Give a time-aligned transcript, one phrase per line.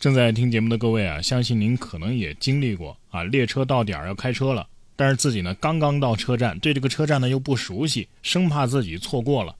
[0.00, 9.54] 正在听节目的各位啊，相信您可能也经历过啊，列车到点儿要开车了，但是自己呢刚刚到车站，对这个车站呢又不熟悉，生怕自己错过了，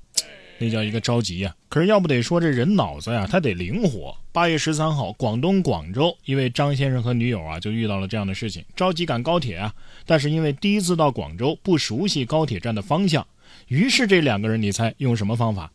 [0.56, 1.54] 那叫一个着急呀。
[1.68, 4.16] 可是要不得说这人脑子呀，他得灵活。
[4.32, 9.74] 八月十三号，广东广州一位张先生和女友啊就遇到了这样的事情，着急赶高铁啊，
[10.06, 13.26] 但是因为第一次到广州，不熟悉高铁站的方向，
[13.68, 15.70] 于是这两个人你猜用什么方法？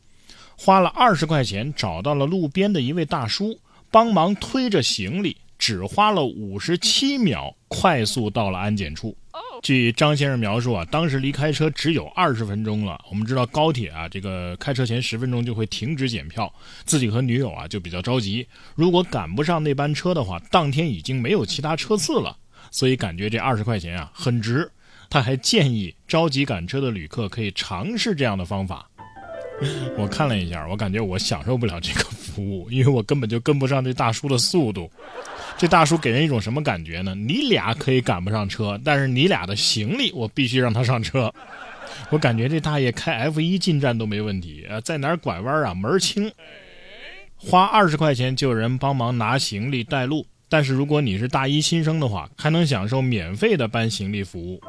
[0.57, 3.59] 花了二十块钱找到了路边的一位大叔。
[3.95, 9.15] 帮忙推着行李，只花了五十七秒，快速到了安检处。
[9.63, 12.99] 据张先生描述啊，当时离开车只有二十分钟了。
[13.09, 16.53] 我们知道高铁啊，这个开车前十分钟就会停止检票，
[16.83, 18.45] 自己和女友啊就比较着急。
[18.75, 22.35] 如果赶不上那班车的话，当天已经没有其他车次了，
[22.71, 24.69] 所以感觉这二十块钱啊很值。
[25.09, 28.89] 他还建议着急赶车的旅客可以尝试这样的方法。
[29.97, 34.89] 我看了一下，我感觉我享受不了这个服务，因为我根本就跟不上这大叔的速度。
[35.57, 37.15] 这大叔给人一种什么感觉呢？
[37.15, 41.33] 你俩可以赶不上车，但是你俩的行李我必须让他上车。
[42.09, 46.29] 我感觉这大爷开 F 一进站都没问题啊，在哪儿拐弯啊门儿清。
[47.37, 54.61] 花二十块钱就有人帮忙拿行李带路，但是如果你是大一新生的话，还能享受免费的搬行李服务。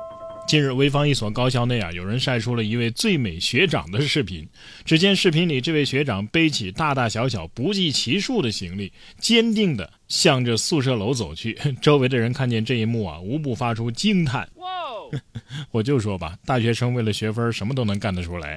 [0.47, 4.49] 近日，潍坊一所高校内啊，有人晒出了一位最美学长的视频。
[4.85, 11.59] 只见视频里，这位学长背起大大小小不计其数的行李，坚定地向着宿舍楼走去。
[11.83, 14.49] 周围的人看见这一幕啊，无不发出惊叹。
[15.73, 18.57] 我就说吧，大学生为了学分，什么都能干得出来。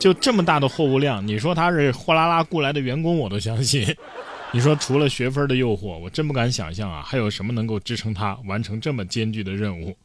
[0.00, 3.86] 就这么大的货物量，你说他是货拉拉雇来的员工，我都相信。
[4.52, 9.96] 你说除了学分的诱惑，我真不敢想象啊，还有什么能够支撑他完成这么艰巨的任务？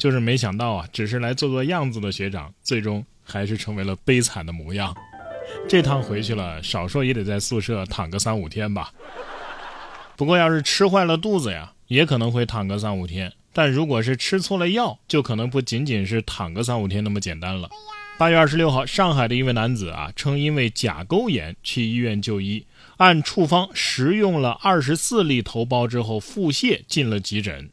[0.00, 4.96] 就是没想到啊，只是来做做样子的学长，最终还是成为了悲惨的模样。
[5.68, 8.90] 这趟回去了，少说也得在宿舍躺个三五天吧。
[10.16, 13.30] 不过要是吃坏了肚子呀，也可能会躺个三五天。
[13.52, 17.68] 但如果是吃错了药，就可能不仅仅是躺个三五天那么简单了。
[18.16, 22.64] 八月二十六号，上海的一位男子啊，称因为甲沟炎去医院就医，
[22.96, 27.68] 按处方食用了二十四粒头孢之后腹泻，进了急诊。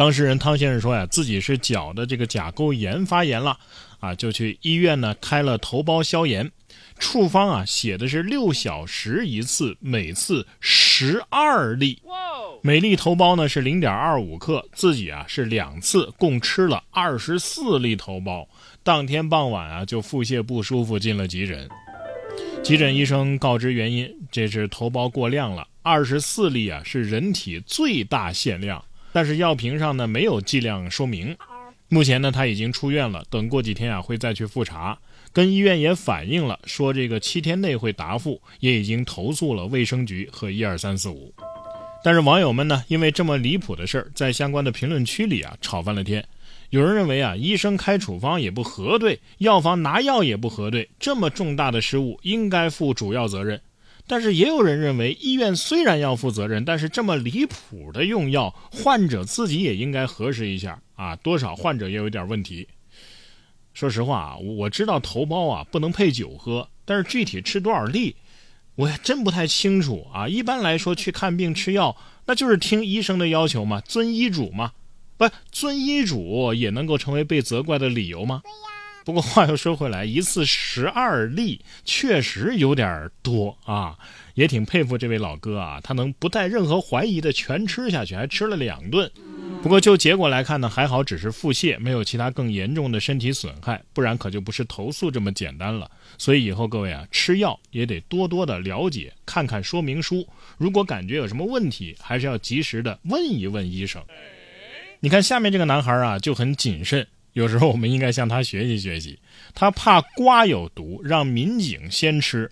[0.00, 3.58] 当事人汤先生说呀，自己是脚的这个甲沟炎发炎了，
[3.98, 6.50] 啊，就去医院呢开了头孢消炎，
[6.98, 12.00] 处方啊写的是六小时一次，每次十二粒，
[12.62, 18.46] 每粒头孢呢是零点二五克，自己啊是两次，共吃了二十四粒头孢。
[18.82, 21.68] 当天傍晚啊就腹泻不舒服，进了急诊。
[22.62, 28.82] 急诊医生告知原因，这是头孢过量了，二十四粒啊是人体最大限量。
[29.12, 31.36] 但是药瓶上呢没有剂量说明，
[31.88, 34.98] 目前呢他已经出院了，等过几天啊会再去复查，
[35.32, 41.34] 跟医院也反映了，说这个七天内会答复，也已经投诉了卫生局和一二三四五。
[42.02, 46.24] 但是网友们呢，因为这么离谱的事儿，在相关的评论区里啊吵翻了天。
[46.70, 53.60] 有人认为啊，医生开处方也不核对，药房拿药也不核对，这么重大的失误应该负主要责任。
[54.10, 62.66] 但是也有人认为，医院虽然要负责任，但是这么离谱的用药，患者自己也应该核实一下啊，多少患者也有点问题。
[63.72, 68.16] 说实话啊，我知道头孢啊不能配酒喝，但是具体吃多少粒，
[68.74, 70.26] 我也真不太清楚啊。
[70.26, 74.72] 一般来说，去看病吃药，那就是听医生的要求嘛，遵医嘱嘛，
[75.16, 78.42] 不遵医嘱也能够成为被责怪的理由吗？
[79.04, 83.96] 不过话又说回来，一次十二粒确实有点多啊，
[84.34, 89.10] 也挺佩服这位老哥啊，他能不带任何怀疑的全吃下去，还吃了两顿。
[89.62, 95.90] 不过就结果来看呢，还好只是腹泻，没有其他更严重的身体损害，不然可就不是投诉这么简单了。
[96.16, 100.26] 所以以后各位啊，吃药也得多多的了解，看看说明书。
[100.56, 104.02] 如果感觉有什么问题，还是要及时的问一问医生。
[105.00, 107.06] 你看下面这个男孩啊，就很谨慎。
[107.32, 109.18] 有时候我们应该向他学习学习。
[109.54, 112.50] 他怕瓜有毒，让民警先吃。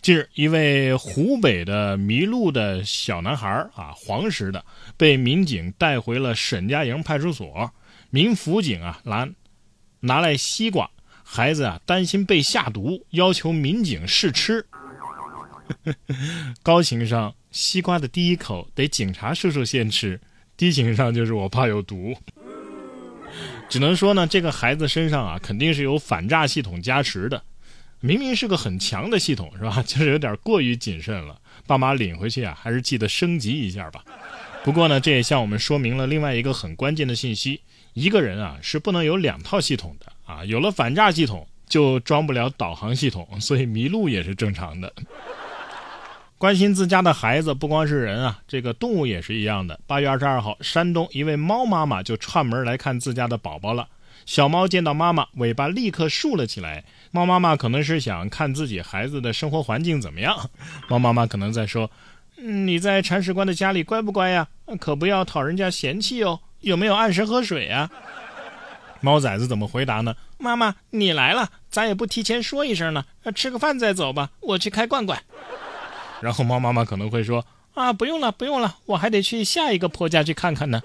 [0.00, 4.62] 近日，一位湖北的迷路的小男孩啊，黄石的，
[4.98, 7.70] 被民警带回了沈家营派出所。
[8.10, 9.26] 民辅警啊，拿
[10.00, 10.90] 拿来西瓜，
[11.22, 14.64] 孩子啊担心被下毒，要求民警试吃。
[16.62, 20.18] 高情商，西瓜的第一口得警察叔叔先吃；
[20.54, 22.14] 低情商就是我怕有毒。
[23.68, 27.42] 只能说呢，这个孩子身上啊，肯定是有反诈系统加持的。
[28.00, 29.82] 明明是个很强的系统，是吧？
[29.86, 31.40] 就是有点过于谨慎了。
[31.66, 34.04] 爸妈领回去啊，还是记得升级一下吧。
[34.62, 37.62] 不过呢，这也向我们说明了另外一个很关键的信息：
[37.94, 40.44] 一个人啊，是不能有两套系统的啊。
[40.44, 44.92] 有了反诈系统，就装不了导航系统，所以迷路也是正常的。
[46.44, 49.80] 关心自家的孩子，不光是人啊，这个动物也是一样的。
[49.86, 53.88] 八月二十二号，山东一位猫妈妈就串门来看自家的宝宝了。
[54.26, 56.84] 小猫见到妈妈，尾巴立刻竖了起来。
[57.12, 60.50] 猫妈妈可能是想看自己孩子的生活环境怎么样。
[60.90, 61.90] 猫妈妈可能在说
[62.36, 64.46] ：“你在铲屎官的家里乖不乖呀？
[64.78, 66.40] 可不要讨人家嫌弃哦。
[66.60, 67.88] 有没有按时喝水呀？”
[69.00, 70.14] 猫崽子怎么回答呢？
[70.36, 74.28] 妈妈，你来了，咱也不提前说一声呢，吃个饭再走吧。
[74.40, 75.22] 我去开罐罐。
[76.20, 77.44] 然后猫妈妈可能会说
[77.74, 80.82] ：“啊，不用了，不用了，我还得去下一个婆家去看看呢。”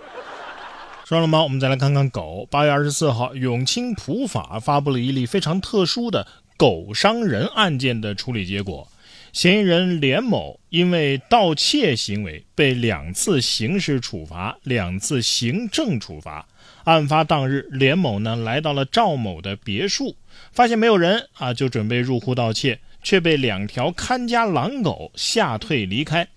[1.05, 2.47] 说了猫，我们再来看看狗。
[2.51, 8.87] 八月二十四号，永清普法发布了一例非常特殊的狗伤人案件的处理结果。
[9.33, 16.45] 嫌疑人连某因为盗窃行为被两次刑事处罚，两次行政处罚。
[16.83, 20.15] 案发当日，连某呢来到了赵某的别墅，
[20.51, 22.79] 发现没有人啊，就准备入户盗窃。
[23.01, 26.27] 却被两条看家狼狗吓退离开。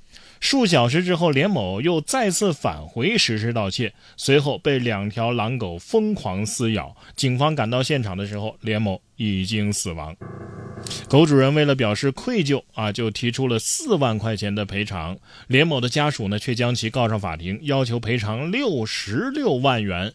[0.40, 6.96] 数小时之后，连某又再次返回实施盗窃，随后被两条狼狗疯狂撕咬。
[7.14, 10.16] 警方赶到现场的时候，连某已经死亡。
[11.08, 15.16] 狗主人为了表示愧疚啊，就提出了四万块钱的赔偿。
[15.46, 20.12] 连某的家属呢，却将其告上法庭，要求赔偿六十六万元。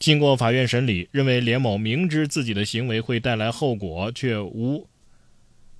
[0.00, 4.88] 经过法院审理，认为连某明知自己的行为会带来后果，却无。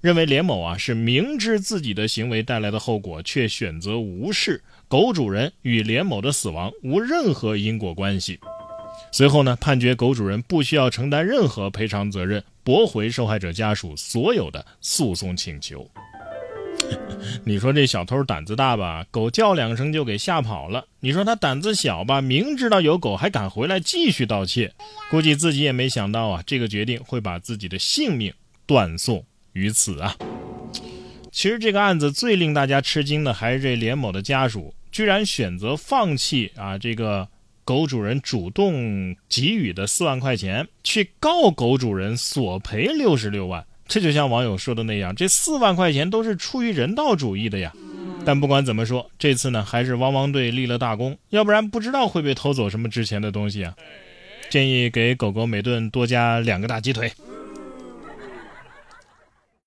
[0.01, 4.63] 认为连某啊是明知自己的行为带来的后果，却选择无视。
[4.87, 8.39] 狗主人与连某的死亡无任何因果关系。
[9.11, 15.91] 随后呢，判决狗主人不需要承担任何赔偿责任，驳回受害者家属所有的诉讼请求。
[17.45, 19.05] 你说这小偷胆子大吧？
[19.11, 20.87] 狗叫两声就给吓跑了。
[21.01, 22.21] 你说他胆子小吧？
[22.21, 24.73] 明知道有狗还敢回来继续盗窃，
[25.11, 28.33] 估计自己也没想到啊，这个决定会把自己的性命
[28.65, 29.25] 断送。
[29.59, 30.15] 于此啊，
[31.33, 37.29] 其实这个案子最令大家吃惊的还是这连某的家属居然选择放弃啊这个
[37.65, 43.63] 狗主人主动给予的四万块钱，去告狗主人索赔六十六万。
[43.87, 47.73] 这就像网友说的那样，这四万块钱都是出于人道主义的呀。
[48.25, 53.75] 但不管怎么说，这次呢还是汪汪队立了大功，要不然不知道会被偷走什么值钱的东西啊。
[54.51, 57.13] 建议给狗狗每顿多加两个大鸡腿。